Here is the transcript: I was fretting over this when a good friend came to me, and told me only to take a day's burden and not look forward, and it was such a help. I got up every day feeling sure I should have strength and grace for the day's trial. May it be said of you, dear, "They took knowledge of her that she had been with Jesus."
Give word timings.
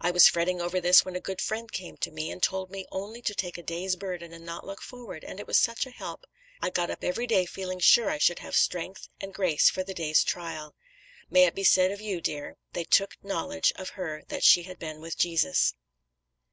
I 0.00 0.12
was 0.12 0.28
fretting 0.28 0.60
over 0.60 0.80
this 0.80 1.04
when 1.04 1.16
a 1.16 1.20
good 1.20 1.40
friend 1.40 1.68
came 1.72 1.96
to 1.96 2.12
me, 2.12 2.30
and 2.30 2.40
told 2.40 2.70
me 2.70 2.86
only 2.92 3.20
to 3.22 3.34
take 3.34 3.58
a 3.58 3.64
day's 3.64 3.96
burden 3.96 4.32
and 4.32 4.46
not 4.46 4.64
look 4.64 4.80
forward, 4.80 5.24
and 5.24 5.40
it 5.40 5.46
was 5.48 5.58
such 5.58 5.86
a 5.86 5.90
help. 5.90 6.24
I 6.60 6.70
got 6.70 6.88
up 6.88 7.02
every 7.02 7.26
day 7.26 7.46
feeling 7.46 7.80
sure 7.80 8.08
I 8.08 8.18
should 8.18 8.38
have 8.38 8.54
strength 8.54 9.08
and 9.20 9.34
grace 9.34 9.70
for 9.70 9.82
the 9.82 9.92
day's 9.92 10.22
trial. 10.22 10.76
May 11.30 11.46
it 11.46 11.56
be 11.56 11.64
said 11.64 11.90
of 11.90 12.00
you, 12.00 12.20
dear, 12.20 12.58
"They 12.74 12.84
took 12.84 13.16
knowledge 13.24 13.72
of 13.74 13.88
her 13.98 14.22
that 14.28 14.44
she 14.44 14.62
had 14.62 14.78
been 14.78 15.00
with 15.00 15.18
Jesus." 15.18 15.74